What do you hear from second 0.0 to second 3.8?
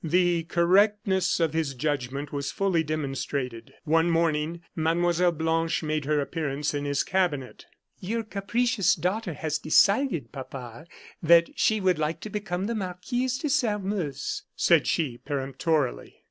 The correctness of his judgment was fully demonstrated.